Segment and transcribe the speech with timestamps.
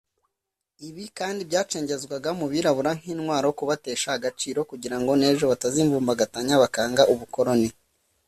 [0.87, 7.69] ibi kandi byacengezwaga mu Birabura nk’intwaro yo kubatesha agaciro kugira ngo n’ejo batazivumbagatanya bakanga ubukoroni